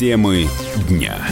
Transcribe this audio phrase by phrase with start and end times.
[0.00, 0.48] Темы
[0.88, 1.28] дня.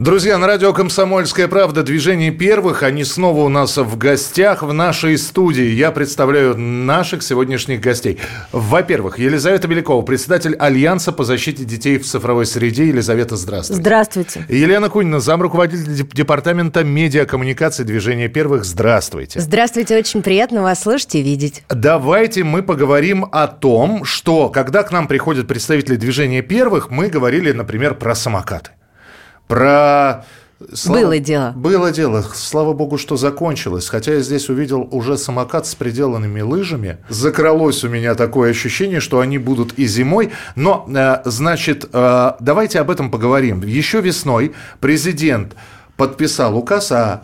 [0.00, 2.82] Друзья, на радио «Комсомольская правда» движение первых.
[2.82, 5.66] Они снова у нас в гостях в нашей студии.
[5.66, 8.18] Я представляю наших сегодняшних гостей.
[8.50, 12.88] Во-первых, Елизавета Белякова, председатель Альянса по защите детей в цифровой среде.
[12.88, 13.82] Елизавета, здравствуйте.
[13.82, 14.46] Здравствуйте.
[14.48, 18.64] Елена Кунина, замруководитель департамента медиакоммуникации движения первых.
[18.64, 19.38] Здравствуйте.
[19.38, 21.62] Здравствуйте, очень приятно вас слышать и видеть.
[21.68, 27.52] Давайте мы поговорим о том, что когда к нам приходят представители движения первых, мы говорили,
[27.52, 28.70] например, про самокаты
[29.50, 30.24] про...
[30.74, 31.00] Слава...
[31.00, 31.52] Было дело.
[31.56, 32.24] Было дело.
[32.34, 33.88] Слава богу, что закончилось.
[33.88, 36.98] Хотя я здесь увидел уже самокат с приделанными лыжами.
[37.08, 40.30] Закралось у меня такое ощущение, что они будут и зимой.
[40.54, 43.62] Но, э, значит, э, давайте об этом поговорим.
[43.62, 45.56] Еще весной президент
[45.96, 47.22] подписал указ о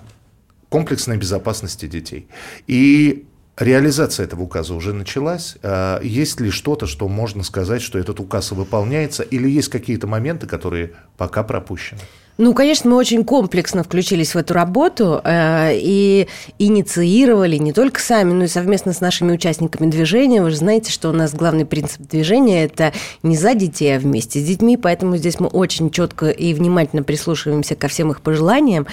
[0.68, 2.26] комплексной безопасности детей.
[2.66, 3.26] И
[3.58, 5.56] реализация этого указа уже началась.
[5.62, 10.46] Э, есть ли что-то, что можно сказать, что этот указ выполняется, или есть какие-то моменты,
[10.46, 12.00] которые пока пропущены?
[12.38, 18.32] Ну, конечно, мы очень комплексно включились в эту работу э, и инициировали не только сами,
[18.34, 20.42] но и совместно с нашими участниками движения.
[20.42, 24.40] Вы же знаете, что у нас главный принцип движения– это не за детей, а вместе
[24.40, 28.86] с детьми, поэтому здесь мы очень четко и внимательно прислушиваемся ко всем их пожеланиям.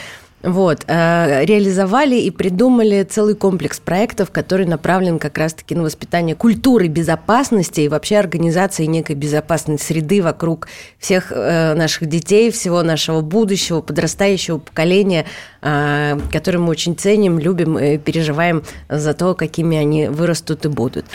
[0.44, 6.90] Вот, э, реализовали и придумали целый комплекс проектов, который направлен как раз-таки на воспитание культуры
[6.90, 10.68] безопасности и вообще организации некой безопасной среды вокруг
[11.00, 15.26] всех э, наших детей, всего нашего будущего, подрастающего поколения,
[15.62, 21.06] э, которое мы очень ценим, любим и переживаем за то, какими они вырастут и будут.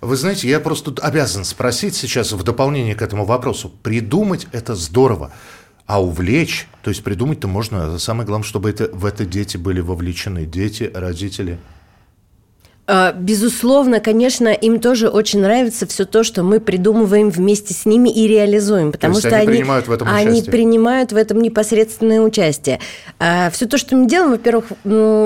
[0.00, 3.70] Вы знаете, я просто обязан спросить сейчас в дополнение к этому вопросу.
[3.82, 5.32] Придумать это здорово.
[5.88, 10.44] А увлечь, то есть придумать-то можно, самое главное, чтобы это, в это дети были вовлечены,
[10.44, 11.58] дети, родители–
[12.90, 18.08] а, безусловно, конечно, им тоже очень нравится все то, что мы придумываем вместе с ними
[18.08, 20.52] и реализуем, потому что они, принимают в этом они участие.
[20.52, 22.80] принимают в этом непосредственное участие.
[23.18, 24.72] А, все то, что мы делаем, во-первых,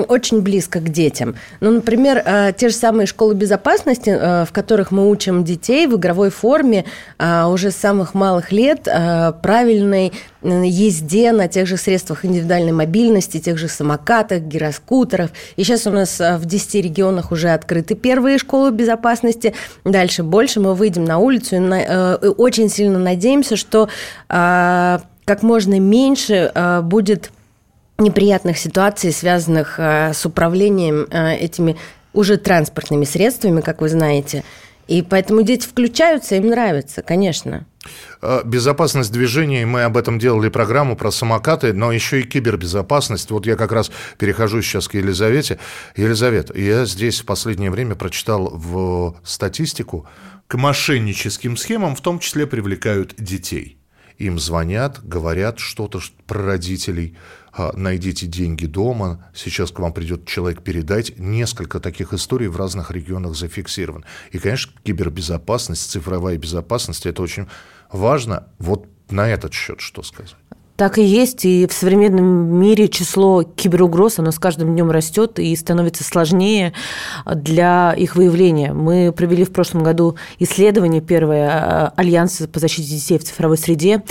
[0.09, 1.35] очень близко к детям.
[1.61, 6.31] Ну, например, а, те же самые школы безопасности, в которых мы учим детей в игровой
[6.31, 6.83] форме
[7.17, 8.83] уже с самых малых лет
[9.41, 10.11] правильной
[10.43, 15.31] езде на тех же средствах индивидуальной мобильности, тех же самокатах, гироскутерах.
[15.55, 19.53] И сейчас у нас в 10 регионах уже открыты первые школы безопасности.
[19.83, 23.89] Дальше больше мы выйдем на улицу и на, э, очень сильно надеемся, что
[24.29, 27.31] э, как можно меньше э, будет
[27.97, 31.77] неприятных ситуаций, связанных э, с управлением э, этими
[32.13, 34.43] уже транспортными средствами, как вы знаете.
[34.93, 37.65] И поэтому дети включаются, им нравится, конечно.
[38.21, 43.31] Э, безопасность движения, мы об этом делали программу про самокаты, но еще и кибербезопасность.
[43.31, 43.89] Вот я как раз
[44.19, 45.57] перехожу сейчас к Елизавете.
[45.95, 50.07] Елизавета, я здесь в последнее время прочитал в статистику,
[50.45, 53.79] к мошенническим схемам в том числе привлекают детей.
[54.19, 57.17] Им звонят, говорят что-то про родителей,
[57.73, 61.17] найдите деньги дома, сейчас к вам придет человек передать.
[61.17, 64.05] Несколько таких историй в разных регионах зафиксировано.
[64.31, 67.47] И, конечно, кибербезопасность, цифровая безопасность– это очень
[67.91, 68.47] важно.
[68.57, 70.35] Вот на этот счет что сказать?
[70.75, 72.25] Так и есть, и в современном
[72.59, 76.73] мире число киберугроз, оно с каждым днем растет и становится сложнее
[77.31, 78.73] для их выявления.
[78.73, 84.01] Мы провели в прошлом году исследование первое а, Альянса по защите детей в цифровой среде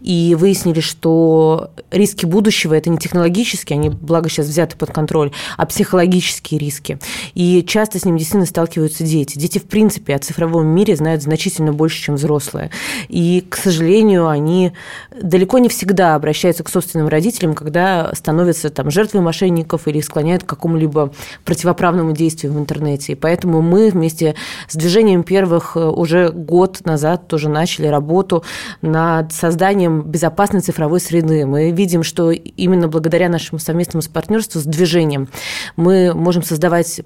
[0.00, 5.64] и выяснили, что риски будущего– это не технологические, они, благо, сейчас взяты под контроль, а
[5.64, 6.98] психологические риски.
[7.32, 9.38] И часто с ним действительно сталкиваются дети.
[9.38, 12.70] Дети, в принципе, о цифровом мире знают значительно больше, чем взрослые.
[13.08, 14.72] И, к сожалению, они
[15.18, 20.44] далеко не всегда обращаются к собственным родителям, когда становятся там жертвой мошенников или их склоняют
[20.44, 21.12] к какому-либо
[21.44, 23.12] противоправному действию в интернете.
[23.12, 24.34] И поэтому мы вместе
[24.68, 28.44] с движением первых э, уже год назад тоже начали работу
[28.82, 31.46] над созданием безопасной цифровой среды.
[31.46, 35.28] Мы видим, что именно благодаря нашему совместному партнерству с движением
[35.76, 37.00] мы можем создавать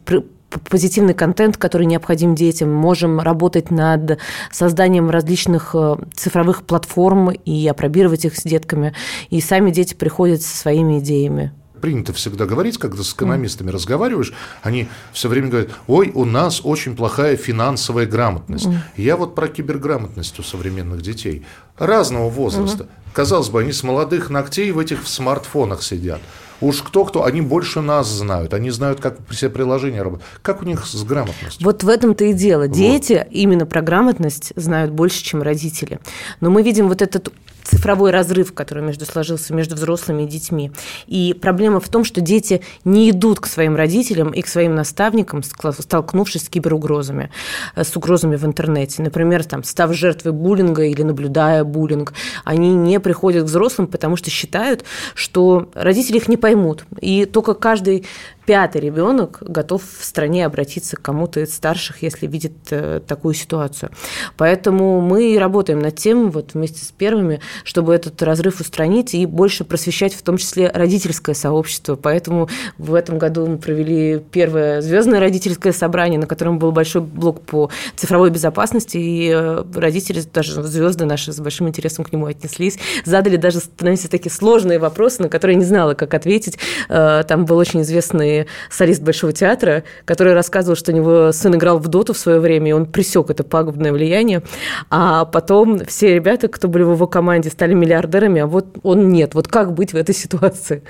[0.69, 2.73] позитивный контент, который необходим детям.
[2.73, 4.19] Можем работать над
[4.51, 8.95] созданием различных э, цифровых платформ и опробировать их с детками.
[9.31, 11.53] И сами дети приходят со своими идеями
[11.85, 13.73] принято всегда говорить, когда с экономистами mm.
[13.73, 18.65] разговариваешь, они все время говорят, ой, у нас очень плохая финансовая грамотность.
[18.65, 18.77] Mm.
[18.97, 21.45] Я вот про киберграмотность у современных детей
[21.77, 22.85] разного возраста.
[22.85, 22.89] Mm.
[23.13, 26.23] Казалось бы, они с молодых ногтей в этих смартфонах сидят.
[26.61, 30.29] Уж кто-кто, они больше нас знают, они знают, как все приложения работают.
[30.43, 31.65] Как у них с грамотностью?
[31.65, 32.69] Вот в этом-то и дело.
[32.69, 33.27] Дети вот.
[33.31, 35.99] именно про грамотность знают больше, чем родители.
[36.41, 37.33] Но мы видим вот этот
[37.65, 40.71] цифровой разрыв, который между сложился между взрослыми и детьми.
[41.07, 45.43] И проблема в том, что дети не идут к своим родителям и к своим наставникам,
[45.43, 47.31] столкнувшись с киберугрозами,
[47.75, 49.03] э, с угрозами в интернете.
[49.03, 52.13] Например, там, став жертвой буллинга или наблюдая буллинг,
[52.45, 54.85] они не приходят к взрослым, потому что считают,
[55.15, 56.85] что родители их не поймут.
[57.01, 58.07] И только каждый
[58.47, 63.91] пятый ребенок готов в стране обратиться к кому-то из старших, если видит э, такую ситуацию.
[64.37, 69.65] Поэтому мы работаем над тем, вот вместе с первыми, чтобы этот разрыв устранить и больше
[69.65, 71.97] просвещать в том числе родительское сообщество.
[71.97, 72.49] Поэтому
[72.79, 77.71] в этом году мы провели первое звездное родительское собрание, на котором был большой блок по
[77.97, 83.37] цифровой безопасности, и э, родители, даже звезды наши с большим интересом к нему отнеслись, задали
[83.37, 86.59] даже, становились такие сложные вопросы, на которые не знала, как ответить.
[86.89, 88.34] Э, там был очень известный
[88.71, 92.71] солист Большого театра, который рассказывал, что у него сын играл в доту в свое время,
[92.71, 94.43] и он присек это пагубное влияние.
[94.91, 99.35] А потом все ребята, кто были в его команде, стали миллиардерами, а вот он нет.
[99.35, 100.83] Вот как быть в этой ситуации?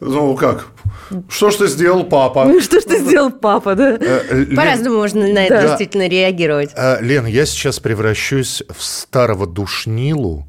[0.00, 0.66] Ну как?
[1.28, 2.44] Что ж ты сделал, папа?
[2.44, 3.96] Ну что ж ты сделал, папа, да?
[4.00, 6.70] Э, По-разному можно на это действительно реагировать.
[6.74, 10.46] Э, Лен, я сейчас превращусь в старого душнилу,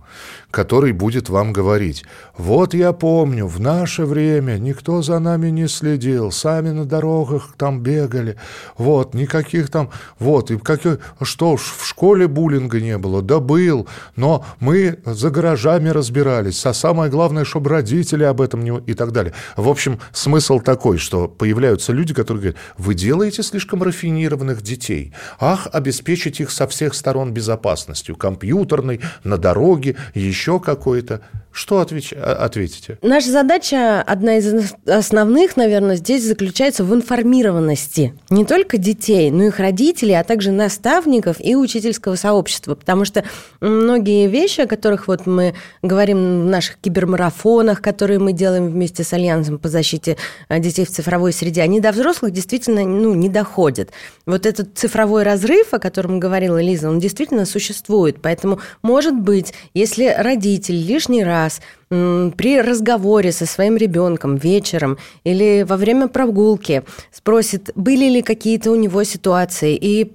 [0.53, 2.05] который будет вам говорить,
[2.37, 7.81] вот я помню, в наше время никто за нами не следил, сами на дорогах там
[7.81, 8.37] бегали,
[8.77, 9.89] вот, никаких там,
[10.19, 15.89] вот, и какие, что в школе буллинга не было, да был, но мы за гаражами
[15.89, 18.79] разбирались, а самое главное, чтобы родители об этом не...
[18.85, 19.33] и так далее.
[19.57, 25.67] В общем, смысл такой, что появляются люди, которые говорят, вы делаете слишком рафинированных детей, ах,
[25.73, 31.21] обеспечить их со всех сторон безопасностью, компьютерной, на дороге, еще еще какой-то.
[31.53, 32.13] Что отвеч...
[32.17, 32.97] А, ответите?
[33.03, 39.47] Наша задача, одна из основных, наверное, здесь заключается в информированности не только детей, но и
[39.47, 42.73] их родителей, а также наставников и учительского сообщества.
[42.73, 43.23] Потому что
[43.61, 45.53] многие вещи, о которых вот мы
[45.83, 50.17] говорим в наших кибермарафонах, которые мы делаем вместе с Альянсом по защите
[50.47, 53.91] а, детей в цифровой среде, они до взрослых действительно ну, не доходят.
[54.25, 58.23] Вот этот цифровой разрыв, о котором говорила Лиза, он действительно существует.
[58.23, 61.42] Поэтому, может быть, если родитель лишний раз
[61.89, 68.75] при разговоре со своим ребенком вечером или во время прогулки спросит, были ли какие-то у
[68.75, 70.13] него ситуации, и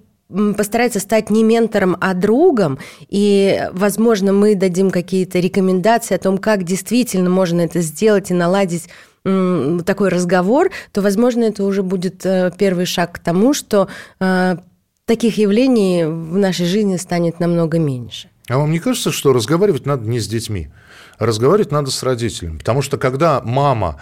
[0.57, 2.79] постарается стать не ментором, а другом,
[3.09, 8.89] и, возможно, мы дадим какие-то рекомендации о том, как действительно можно это сделать и наладить
[9.25, 13.89] такой разговор, то, возможно, это уже будет э, первый шаг к тому, что
[14.21, 14.57] э,
[15.05, 18.29] таких явлений в нашей жизни станет намного меньше.
[18.49, 20.69] А вам не кажется, что разговаривать надо не с детьми,
[21.19, 22.59] разговаривать надо с родителями?
[22.59, 24.00] Потому что когда мама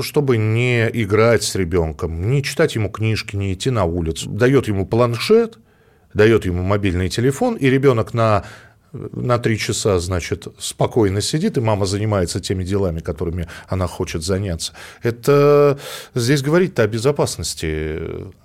[0.00, 4.84] чтобы не играть с ребенком, не читать ему книжки, не идти на улицу, дает ему
[4.84, 5.58] планшет,
[6.12, 8.44] дает ему мобильный телефон, и ребенок на
[8.92, 14.72] на три часа, значит, спокойно сидит, и мама занимается теми делами, которыми она хочет заняться.
[15.02, 15.78] Это
[16.14, 18.00] здесь говорить-то о безопасности.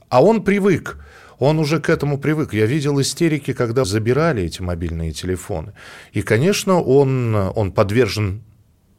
[0.09, 0.97] А он привык.
[1.41, 2.53] Он уже к этому привык.
[2.53, 5.73] Я видел истерики, когда забирали эти мобильные телефоны.
[6.13, 8.43] И, конечно, он, он подвержен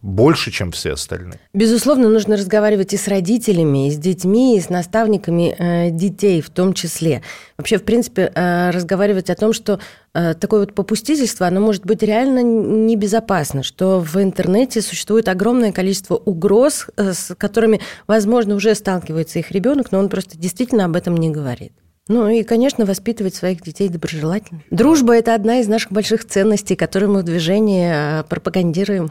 [0.00, 1.38] больше, чем все остальные.
[1.54, 6.50] Безусловно, нужно разговаривать и с родителями, и с детьми, и с наставниками э, детей в
[6.50, 7.22] том числе.
[7.56, 9.78] Вообще, в принципе, э, разговаривать о том, что
[10.12, 16.16] э, такое вот попустительство, оно может быть реально небезопасно, что в интернете существует огромное количество
[16.16, 21.16] угроз, э, с которыми, возможно, уже сталкивается их ребенок, но он просто действительно об этом
[21.16, 21.72] не говорит.
[22.08, 24.62] Ну и, конечно, воспитывать своих детей доброжелательно.
[24.70, 29.10] Дружба– это одна из наших больших ценностей, которую мы в движении э, пропагандируем.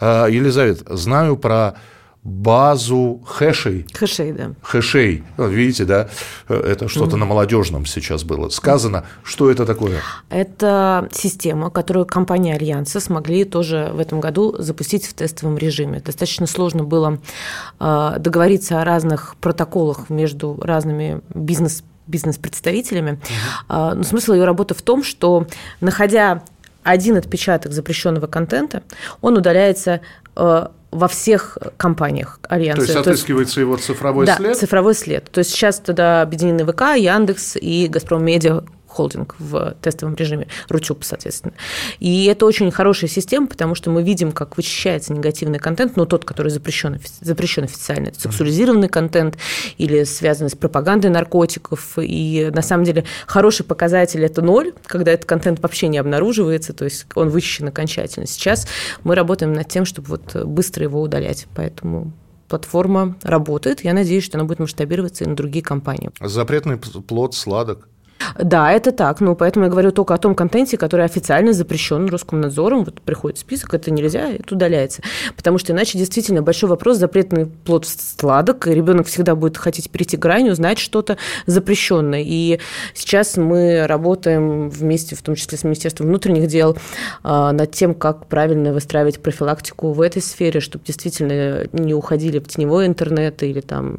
[0.00, 1.76] А, Елизавета, знаю про
[2.24, 3.86] базу хэшей.
[3.92, 4.50] Хэшей, да.
[4.62, 5.22] Хэшей.
[5.38, 6.08] Видите, да?
[6.48, 7.20] Это что-то mm-hmm.
[7.20, 9.04] на молодежном сейчас было сказано.
[9.22, 10.00] Что это такое?
[10.30, 16.00] Это система, которую компания Альянса смогли тоже в этом году запустить в тестовом режиме.
[16.00, 17.20] Достаточно сложно было
[17.78, 23.12] э, договориться о разных протоколах между разными бизнес бизнес-представителями.
[23.68, 23.94] Угу.
[23.96, 25.46] Но смысл ее работы в том, что
[25.80, 26.42] находя
[26.82, 28.82] один отпечаток запрещенного контента,
[29.20, 30.00] он удаляется
[30.36, 32.86] э, во всех компаниях Альянса.
[32.86, 34.52] То есть отыскивается То есть, его цифровой да, след?
[34.52, 35.30] Да, цифровой след.
[35.30, 38.62] То есть сейчас тогда объединены ВК, Яндекс и Газпром Медиа
[38.94, 41.54] холдинг в тестовом режиме, Рутюб, соответственно.
[41.98, 46.24] И это очень хорошая система, потому что мы видим, как вычищается негативный контент, но тот,
[46.24, 49.36] который запрещен, запрещен официально, это сексуализированный контент
[49.78, 51.98] или связанный с пропагандой наркотиков.
[51.98, 56.84] И на самом деле хороший показатель– это ноль, когда этот контент вообще не обнаруживается, то
[56.84, 58.26] есть он вычищен окончательно.
[58.26, 58.68] Сейчас
[59.02, 62.12] мы работаем над тем, чтобы вот быстро его удалять, поэтому
[62.48, 63.82] платформа работает.
[63.82, 66.10] Я надеюсь, что она будет масштабироваться и на другие компании.
[66.20, 67.88] Запретный плод сладок.
[68.38, 69.20] Да, это так.
[69.20, 72.84] Ну, поэтому я говорю только о том контенте, который официально запрещен Роскомнадзором.
[72.84, 75.02] Вот приходит список, это нельзя, это удаляется.
[75.36, 80.16] Потому что иначе действительно большой вопрос, запретный плод сладок, и ребенок всегда будет хотеть перейти
[80.16, 81.16] грань, узнать что-то
[81.46, 82.22] запрещенное.
[82.24, 82.58] И
[82.94, 86.76] сейчас мы работаем вместе, в том числе с Министерством внутренних дел,
[87.22, 92.48] а, над тем, как правильно выстраивать профилактику в этой сфере, чтобы действительно не уходили в
[92.48, 93.96] теневой интернет или там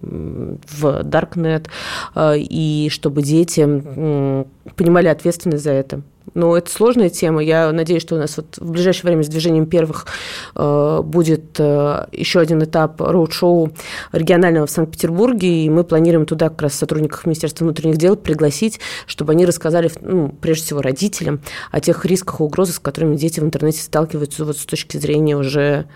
[0.00, 1.68] в Даркнет,
[2.14, 6.02] а, и чтобы дети понимали ответственность за это.
[6.34, 7.42] Но это сложная тема.
[7.42, 10.06] Я надеюсь, что у нас вот в ближайшее время с движением первых
[10.54, 13.72] э, будет э, еще один этап роуд-шоу
[14.12, 19.32] регионального в Санкт-Петербурге, и мы планируем туда как раз сотрудников Министерства внутренних дел пригласить, чтобы
[19.32, 21.40] они рассказали, ну, прежде всего, родителям
[21.70, 25.36] о тех рисках и угрозах, с которыми дети в интернете сталкиваются вот с точки зрения
[25.36, 25.86] уже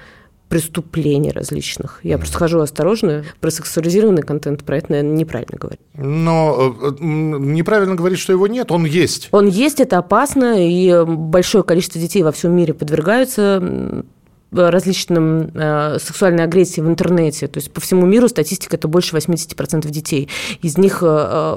[0.53, 2.01] преступлений различных.
[2.03, 3.25] Я просто хожу осторожно.
[3.41, 5.81] Про сексуализированный контент про это, наверное, неправильно говорить.
[5.95, 9.31] Но э, неправильно говорить, что его нет, он есть.
[9.33, 14.05] Он есть, это опасно, и большое количество детей во всем мире подвергаются
[14.51, 17.49] различным э, сексуальной агрессии в интернете.
[17.49, 20.29] То есть по всему миру статистика это больше 80% детей.
[20.61, 21.57] Из них э,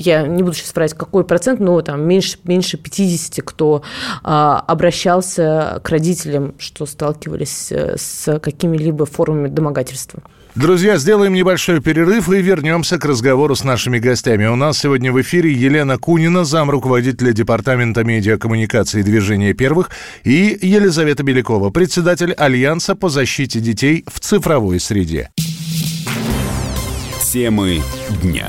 [0.00, 3.82] я не буду сейчас врать, какой процент, но там меньше, меньше 50, кто
[4.22, 10.22] а, обращался к родителям, что сталкивались э, с какими-либо формами домогательства.
[10.54, 14.46] Друзья, сделаем небольшой перерыв и вернемся к разговору с нашими гостями.
[14.46, 19.90] У нас сегодня в эфире Елена Кунина, зам руководителя Департамента медиакоммуникации движения первых,
[20.24, 25.30] и Елизавета Белякова, председатель Альянса по защите детей в цифровой среде.
[27.22, 27.80] Темы
[28.22, 28.48] дня.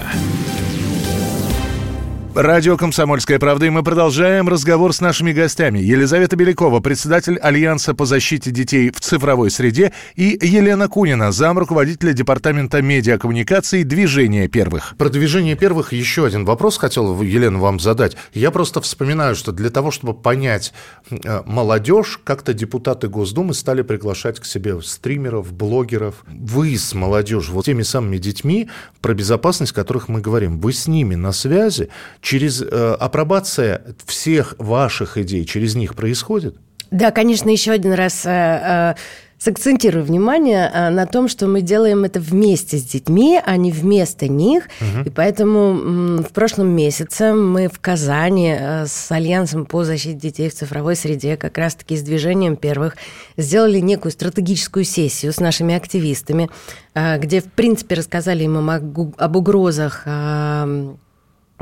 [2.33, 5.79] Радио «Комсомольская правда», и мы продолжаем разговор с нашими гостями.
[5.79, 12.13] Елизавета Белякова, председатель Альянса по защите детей в цифровой среде, и Елена Кунина, зам руководителя
[12.13, 14.95] Департамента медиакоммуникаций «Движение первых».
[14.97, 18.15] Про «Движение первых» еще один вопрос хотел, Елена, вам задать.
[18.33, 20.71] Я просто вспоминаю, что для того, чтобы понять
[21.09, 26.23] э, молодежь, как-то депутаты Госдумы стали приглашать к себе стримеров, блогеров.
[26.27, 28.69] Вы с молодежью, вот теми самыми детьми,
[29.01, 31.89] про безопасность которых мы говорим, вы с ними на связи,
[32.21, 32.65] через э,
[32.99, 36.55] апробация всех ваших идей через них происходит?
[36.91, 38.95] Да, конечно, еще один раз э, э,
[39.41, 44.27] сакцентирую внимание э, на том, что мы делаем это вместе с детьми, а не вместо
[44.27, 44.65] них.
[44.79, 45.07] Угу.
[45.07, 50.53] И поэтому в прошлом месяце мы в Казани э, с Альянсом по защите детей в
[50.53, 52.97] цифровой среде, как раз-таки с движением первых,
[53.35, 56.49] сделали некую стратегическую сессию с нашими активистами,
[56.93, 60.03] э, где, в принципе, рассказали им об угрозах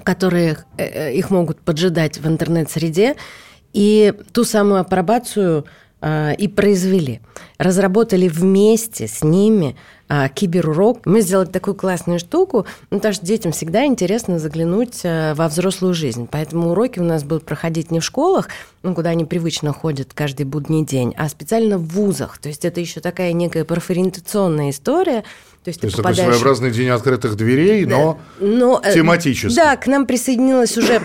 [0.03, 3.15] которые э, э, их могут поджидать в интернет-среде,
[3.73, 5.65] и ту самую апробацию
[6.01, 7.21] э, и произвели.
[7.57, 9.75] Разработали вместе с ними
[10.33, 11.05] киберурок.
[11.05, 16.27] Мы сделали такую классную штуку, ну, потому что детям всегда интересно заглянуть во взрослую жизнь.
[16.29, 18.49] Поэтому уроки у нас будут проходить не в школах,
[18.83, 22.37] ну, куда они привычно ходят каждый будний день, а специально в вузах.
[22.39, 25.23] То есть это еще такая некая профориентационная история–
[25.63, 26.17] то есть, То есть попадаешь...
[26.17, 29.55] такой своеобразный день открытых дверей, но, но э, тематически.
[29.55, 31.01] Да, к нам присоединилось уже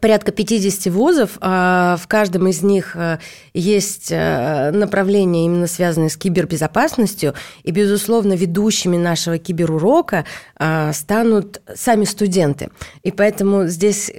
[0.00, 1.38] порядка 50 вузов.
[1.40, 3.18] А в каждом из них э,
[3.54, 7.34] есть э, направления, именно связанные с кибербезопасностью.
[7.62, 10.24] И, безусловно, ведущими нашего киберурока
[10.92, 12.70] станут сами студенты.
[13.02, 14.10] И поэтому здесь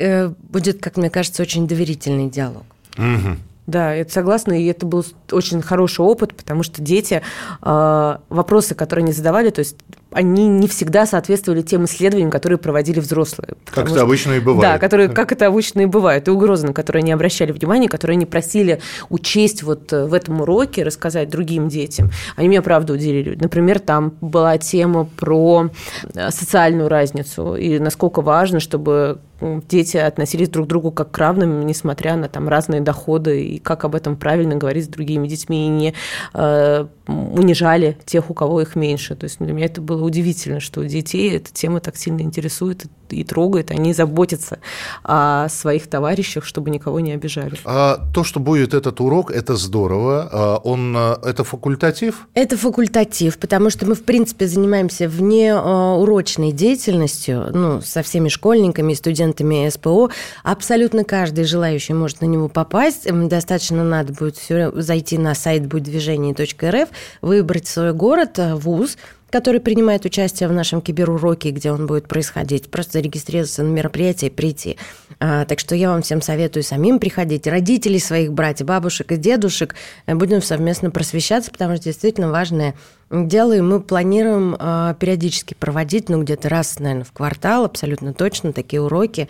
[0.50, 2.64] будет, как мне кажется, очень доверительный диалог.
[2.98, 3.38] Угу.
[3.68, 7.22] Да, я согласна, и это был очень хороший опыт, потому что дети,
[7.62, 9.76] э, вопросы, которые они задавали, то есть
[10.12, 13.56] они не всегда соответствовали тем исследованиям, которые проводили взрослые.
[13.66, 14.74] Как это обычно и бывает.
[14.74, 16.28] Да, которые, как это обычно и бывает.
[16.28, 20.84] И угрозы, на которые они обращали внимание, которые они просили учесть вот в этом уроке,
[20.84, 23.38] рассказать другим детям, они меня правда удивили.
[23.40, 25.70] Например, там была тема про
[26.14, 31.66] э, социальную разницу и насколько важно, чтобы дети относились друг к другу как к равным,
[31.66, 35.70] несмотря на там разные доходы, и как об этом правильно говорить с другими детьми, и
[35.70, 35.94] не
[36.34, 39.16] э, унижали тех, у кого их меньше.
[39.16, 42.90] То есть для меня это было удивительно, что детей эта тема так сильно интересует и
[43.24, 44.60] трогает, они заботятся
[45.04, 47.58] о своих товарищах, чтобы никого не обижали.
[47.66, 50.30] А то, что будет этот урок, это здорово.
[50.32, 52.28] А он, а, это факультатив?
[52.34, 58.30] Это факультатив, потому что мы, в принципе, занимаемся вне а, урочной деятельностью, ну, со всеми
[58.30, 60.10] школьниками и студентами СПО.
[60.44, 63.08] Абсолютно каждый желающий может на него попасть.
[63.28, 66.90] Достаточно надо будет все зайти на сайт будьдвижение.рф,
[67.22, 68.98] выбрать свой город, вуз,
[69.30, 72.70] который принимает участие в нашем киберуроке, где он будет происходить.
[72.70, 74.78] Просто зарегистрироваться на мероприятие и прийти.
[75.20, 77.48] А, так что я вам всем советую самим приходить.
[77.48, 79.76] Родителей своих брать, бабушек и дедушек.
[80.06, 82.76] Э, будем совместно просвещаться, потому что действительно важное
[83.10, 83.54] дело.
[83.54, 88.82] И мы планируем а, периодически проводить, ну, где-то раз, наверное, в квартал, абсолютно точно, такие
[88.82, 89.28] уроки.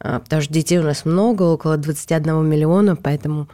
[0.00, 3.48] А, потому что детей у нас много, около 21 миллиона, поэтому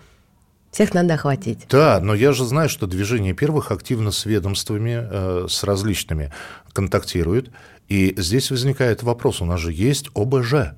[0.77, 1.67] всех надо охватить.
[1.71, 6.35] Да, но я же знаю, что движение первых активно с ведомствами, э, с различными
[6.75, 7.51] контактирует.
[7.89, 10.75] И здесь возникает вопрос, у нас же есть ОБЖ.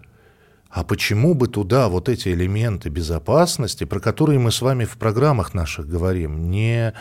[0.70, 5.52] А почему бы туда вот эти элементы безопасности, про которые мы с вами в программах
[5.52, 6.94] наших говорим, не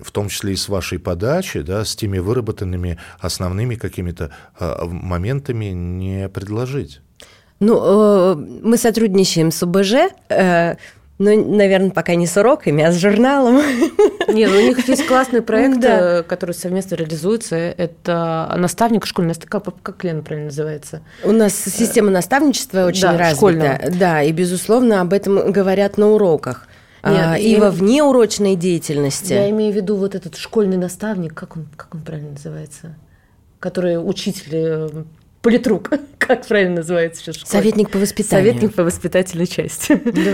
[0.00, 5.72] в том числе и с вашей подачи, да, с теми выработанными основными какими-то э, моментами
[5.72, 7.00] не предложить?
[7.58, 10.12] Ну, э, мы сотрудничаем с ОБЖ.
[11.18, 13.62] Э, ну, наверное, пока не с уроками, а с журналом.
[14.28, 16.18] Нет, ну, у них есть классный проект, да.
[16.18, 17.56] Э, который совместно реализуется.
[17.56, 19.34] Это наставник школьный.
[19.34, 21.02] Как, как Лена правильно называется?
[21.24, 23.36] У нас система наставничества очень да, развита.
[23.36, 23.78] Школьного.
[23.98, 26.66] Да, и, безусловно, об этом говорят на уроках.
[27.04, 27.60] Нет, а, и я...
[27.60, 29.32] во внеурочной деятельности.
[29.32, 32.96] Я имею в виду вот этот школьный наставник, как он, как он правильно называется?
[33.60, 34.88] Который учитель э,
[35.46, 37.48] политрук, как правильно называется сейчас?
[37.48, 38.52] Советник по воспитанию.
[38.52, 39.92] Советник по воспитательной части.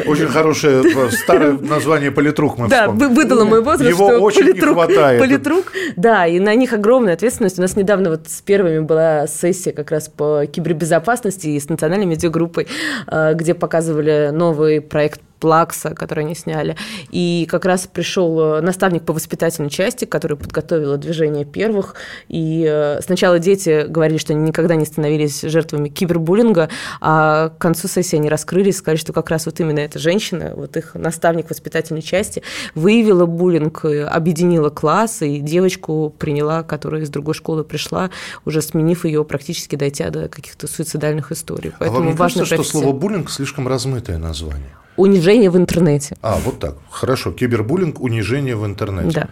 [0.09, 5.21] Очень хорошее э, старое название политрук мы Да, выдало мой возраст, Его очень не хватает.
[5.21, 7.59] Политрук, да, и на них огромная ответственность.
[7.59, 12.07] У нас недавно вот с первыми была сессия как раз по кибербезопасности и с национальной
[12.07, 12.67] медиагруппой,
[13.07, 16.77] э, где показывали новый проект Плакса, который они сняли.
[17.11, 21.97] И как раз пришел э, наставник по воспитательной части, который подготовил движение первых.
[22.29, 26.69] И э, сначала дети говорили, что они никогда не становились жертвами кибербуллинга,
[27.01, 30.77] а к концу сессии они раскрылись, сказали, что как раз вот именно эта женщина, вот
[30.77, 32.45] их наставник воспитательной части,
[32.77, 38.11] выявила буллинг, объединила класс, и девочку приняла, которая из другой школы пришла,
[38.45, 41.73] уже сменив ее, практически дойдя до каких-то суицидальных историй.
[41.81, 44.71] Поэтому а вам не кажется, что слово буллинг слишком размытое название?
[44.97, 46.17] Унижение в интернете.
[46.23, 46.77] А, вот так.
[46.91, 47.33] Хорошо.
[47.33, 49.21] Кибербуллинг, унижение в интернете.
[49.21, 49.29] Да.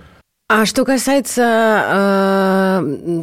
[0.48, 1.84] А что касается
[2.80, 3.22] э,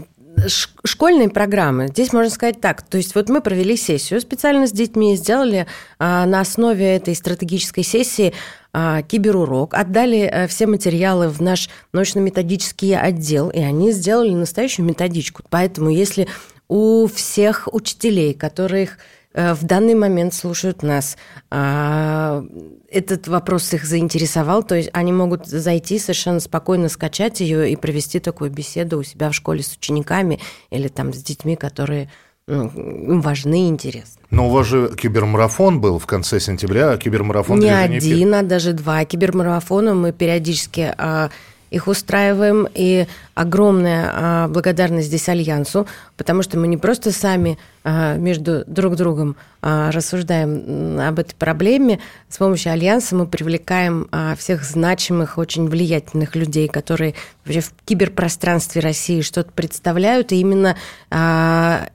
[0.86, 2.84] школьной программы, здесь можно сказать так.
[2.84, 5.66] То есть вот мы провели сессию специально с детьми, сделали э,
[6.00, 8.34] на основе этой стратегической сессии
[8.74, 15.44] э, киберурок, отдали э, все материалы в наш научно-методический отдел, и они сделали настоящую методичку.
[15.50, 16.28] Поэтому если
[16.68, 19.00] у всех учителей, которых
[19.38, 21.16] в данный момент слушают нас.
[21.52, 22.44] А,
[22.90, 28.20] этот вопрос их заинтересовал, то есть они могут зайти совершенно спокойно, скачать ее и провести
[28.20, 30.40] такую беседу у себя в школе с учениками
[30.72, 32.10] или там с детьми, которые
[32.48, 34.22] им важны и интересны.
[34.32, 37.60] Но у вас же кибермарафон был в конце сентября, а кибермарафон...
[37.60, 41.30] Не один, а даже два кибермарафона мы периодически а,
[41.70, 48.16] их устраиваем, и огромная а, благодарность здесь Альянсу, потому что мы не просто сами а,
[48.16, 52.00] между друг другом а, рассуждаем об этой проблеме,
[52.30, 59.22] с помощью Альянса мы привлекаем всех значимых, очень влиятельных людей, которые вообще в киберпространстве России
[59.22, 60.76] что-то представляют, и именно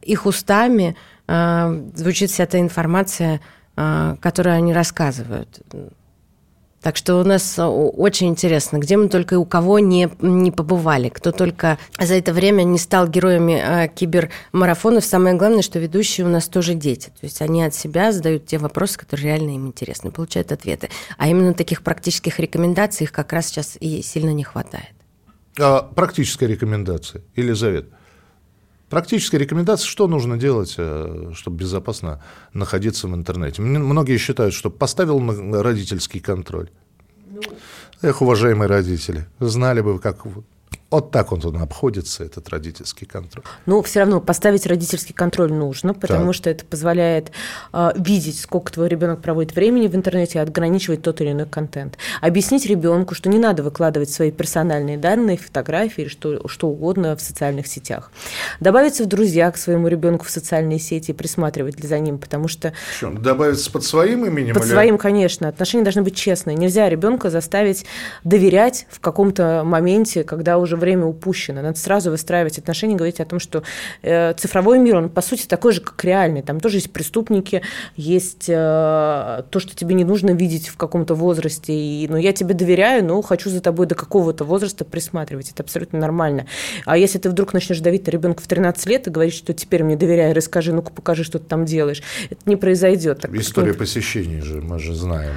[0.02, 3.40] их устами звучит вся та информация,
[3.74, 5.60] которую они рассказывают.
[6.82, 10.50] Так что у нас э, очень интересно, где мы только и у кого не, не
[10.50, 15.04] побывали, кто только за это время не стал героями э, кибермарафонов.
[15.04, 17.08] Самое главное, что ведущие у нас тоже дети.
[17.08, 20.90] То есть они от себя задают те вопросы, которые реально им интересны, получают ответы.
[21.18, 24.92] А именно таких практических рекомендаций их как раз сейчас и сильно не хватает.
[25.60, 27.96] А практическая рекомендация, Елизавета?
[28.92, 33.62] Практическая рекомендация, что нужно делать, э, чтобы безопасно находиться в интернете.
[33.62, 36.68] Многие считают, что поставил на родительский контроль.
[37.24, 37.40] Ну.
[38.02, 40.26] Эх, уважаемые родители, знали бы, как
[40.92, 43.44] вот так он, он обходится, этот родительский контроль.
[43.66, 46.34] Ну, все равно поставить родительский контроль нужно, потому так.
[46.34, 47.32] что это позволяет
[47.72, 51.96] э, видеть, сколько твой ребенок проводит времени в интернете и ограничивать тот или иной контент.
[52.20, 57.66] Объяснить ребенку, что не надо выкладывать свои персональные данные, фотографии, что, что угодно в социальных
[57.66, 58.12] сетях.
[58.60, 62.74] Добавиться в друзья к своему ребенку в социальные сети и присматривать за ним, потому что...
[62.96, 64.54] Что, добавиться под своим именем?
[64.54, 64.70] Под или...
[64.70, 65.48] своим, конечно.
[65.48, 66.54] Отношения должны быть честные.
[66.54, 67.86] Нельзя ребенка заставить
[68.24, 71.62] доверять в каком-то моменте, когда уже время упущено.
[71.62, 73.62] Надо сразу выстраивать отношения, говорить о том, что
[74.02, 76.42] э, цифровой мир, он, по сути, такой же, как реальный.
[76.42, 77.62] Там тоже есть преступники,
[77.96, 78.52] есть э,
[79.50, 81.72] то, что тебе не нужно видеть в каком-то возрасте.
[81.72, 85.50] И, ну, я тебе доверяю, но хочу за тобой до какого-то возраста присматривать.
[85.50, 86.46] Это абсолютно нормально.
[86.84, 89.82] А если ты вдруг начнешь давить на ребенка в 13 лет и говорить, что теперь
[89.84, 93.24] мне доверяй, расскажи, ну-ка покажи, что ты там делаешь, это не произойдет.
[93.32, 95.34] История посещений же, мы же знаем.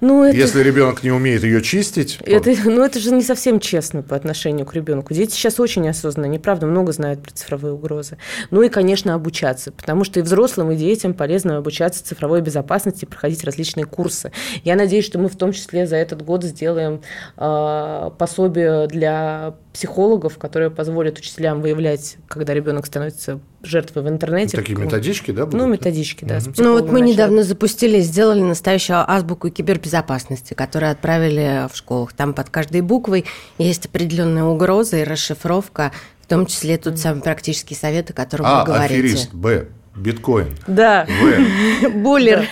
[0.00, 0.36] Ну, это...
[0.36, 2.18] Если ребенок не умеет ее чистить.
[2.24, 5.14] Это, ну, это же не совсем честно по отношению к ребенку.
[5.14, 8.18] Дети сейчас очень осознанно, неправда, много знают про цифровые угрозы.
[8.50, 13.44] Ну и, конечно, обучаться, потому что и взрослым, и детям полезно обучаться цифровой безопасности, проходить
[13.44, 14.32] различные курсы.
[14.64, 17.02] Я надеюсь, что мы в том числе за этот год сделаем
[17.36, 24.56] э, пособие для психологов, которые позволят учителям выявлять, когда ребенок становится жертвой в интернете.
[24.56, 25.46] Такие методички, да?
[25.46, 25.60] Будут?
[25.60, 26.38] Ну, методички, да.
[26.38, 26.52] Угу.
[26.58, 27.12] Ну, вот мы начали.
[27.12, 32.12] недавно запустили, сделали настоящую азбуку кибербезопасности, которую отправили в школах.
[32.12, 33.24] Там под каждой буквой
[33.58, 38.60] есть определенные угрозы и расшифровка, в том числе тут самые практические советы, о которых а,
[38.60, 38.94] вы говорите.
[38.94, 39.68] Аферист, Б.
[39.96, 40.54] Биткоин.
[40.66, 41.06] Да.
[41.08, 41.88] В.
[42.02, 42.46] Буллер.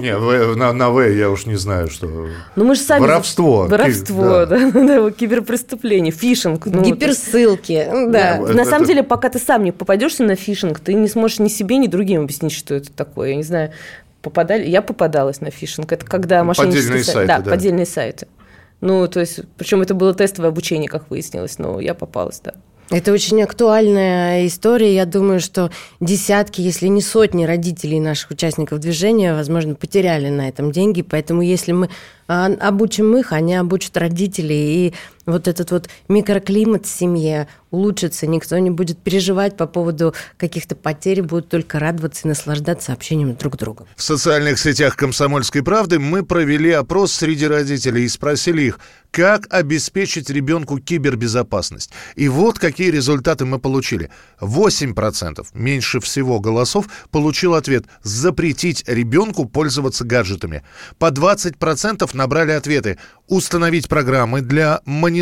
[0.00, 2.06] Не, в, на, на В я уж не знаю, что.
[2.06, 3.00] Ну мы же сами.
[3.00, 3.66] Воровство.
[3.66, 6.66] Воровство, да, да, да киберпреступление, фишинг.
[6.66, 7.86] Ну, Гиперссылки.
[8.08, 8.38] Да.
[8.38, 8.64] на это...
[8.64, 11.88] самом деле, пока ты сам не попадешься на фишинг, ты не сможешь ни себе, ни
[11.88, 13.30] другим объяснить, что это такое.
[13.30, 13.72] Я не знаю,
[14.22, 14.66] попадали.
[14.66, 15.90] Я попадалась на фишинг.
[15.92, 17.28] Это когда мошеннические поддельные сайты.
[17.28, 18.28] Да, да, поддельные сайты.
[18.80, 22.54] Ну, то есть, причем это было тестовое обучение, как выяснилось, но я попалась, да.
[22.90, 24.94] Это очень актуальная история.
[24.94, 25.70] Я думаю, что
[26.00, 31.00] десятки, если не сотни родителей наших участников движения, возможно, потеряли на этом деньги.
[31.00, 31.88] Поэтому если мы
[32.28, 34.88] а, обучим их, они обучат родителей.
[34.88, 34.94] И
[35.26, 41.22] вот этот вот микроклимат в семье улучшится, никто не будет переживать по поводу каких-то потерь,
[41.22, 43.86] будут только радоваться и наслаждаться общением друг с другом.
[43.96, 48.78] В социальных сетях «Комсомольской правды» мы провели опрос среди родителей и спросили их,
[49.10, 51.90] как обеспечить ребенку кибербезопасность.
[52.16, 54.10] И вот какие результаты мы получили.
[54.40, 60.64] 8%, меньше всего голосов, получил ответ «запретить ребенку пользоваться гаджетами».
[60.98, 65.13] По 20% набрали ответы «установить программы для мониторинга»,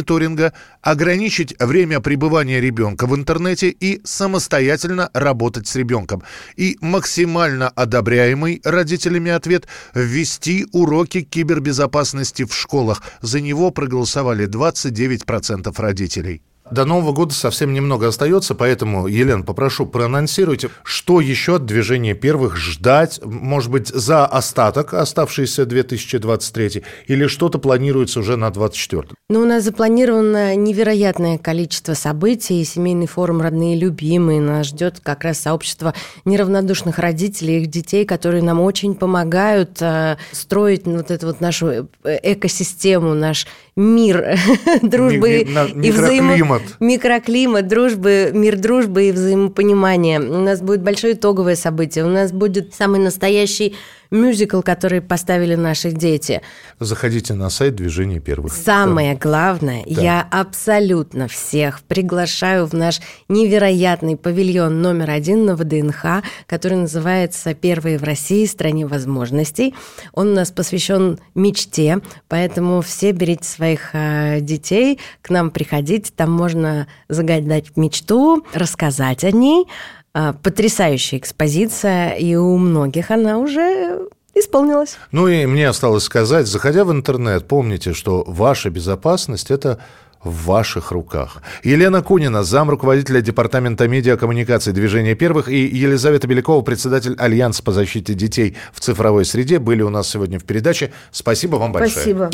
[0.80, 6.22] «ограничить время пребывания ребенка в интернете» и «самостоятельно работать с ребенком».
[6.56, 13.02] И максимально одобряемый родителями ответ «ввести уроки кибербезопасности в школах».
[13.20, 16.42] За него проголосовали 29% родителей.
[16.70, 22.56] До Нового года совсем немного остается, поэтому, Елена, попрошу, проанонсируйте, что еще от движения первых
[22.56, 29.08] ждать, может быть, за остаток, оставшийся 2023, или что-то планируется уже на 2024?
[29.28, 35.24] Ну, у нас запланировано невероятное количество событий, семейный форум «Родные и любимые», нас ждет как
[35.24, 35.94] раз сообщество
[36.24, 41.86] неравнодушных родителей, их детей, которые нам очень помогают э, строить вот эту вот нашу э,
[42.04, 44.38] экосистему, наш мир
[44.82, 46.80] дружбы и взаимопонимания Микроклимат.
[46.80, 50.20] Микроклимат, дружбы, мир дружбы и взаимопонимания.
[50.20, 52.04] У нас будет большое итоговое событие.
[52.04, 53.76] У нас будет самый настоящий
[54.12, 56.42] мюзикл, который поставили наши дети.
[56.78, 58.52] Заходите на сайт Движения первых.
[58.52, 59.20] Самое да.
[59.20, 60.02] главное, да.
[60.02, 67.98] я абсолютно всех приглашаю в наш невероятный павильон номер один на ВДНХ, который называется «Первые
[67.98, 68.44] в России.
[68.46, 69.74] Стране возможностей».
[70.12, 76.30] Он у нас посвящен мечте, поэтому все берите своих э, детей, к нам приходите, там
[76.30, 79.66] можно загадать мечту, рассказать о ней,
[80.12, 84.96] потрясающая экспозиция, и у многих она уже исполнилась.
[85.10, 89.78] Ну и мне осталось сказать, заходя в интернет, помните, что ваша безопасность– это
[90.22, 91.42] в ваших руках.
[91.64, 98.14] Елена Кунина, зам руководителя Департамента медиакоммуникации Движения Первых и Елизавета Белякова, председатель Альянса по защите
[98.14, 100.92] детей в цифровой среде, были у нас сегодня в передаче.
[101.10, 101.92] Спасибо вам большое.
[101.92, 102.30] Спасибо.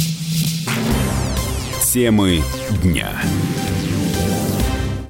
[1.82, 2.42] Темы
[2.82, 3.08] дня.